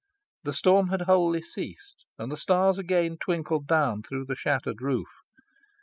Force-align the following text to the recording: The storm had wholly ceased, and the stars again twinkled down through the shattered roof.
The 0.41 0.53
storm 0.53 0.87
had 0.87 1.01
wholly 1.01 1.43
ceased, 1.43 2.07
and 2.17 2.31
the 2.31 2.35
stars 2.35 2.79
again 2.79 3.17
twinkled 3.21 3.67
down 3.67 4.01
through 4.01 4.25
the 4.25 4.35
shattered 4.35 4.81
roof. 4.81 5.11